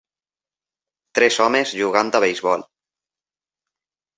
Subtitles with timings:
[1.19, 2.67] Tres homes jugant a beisbol.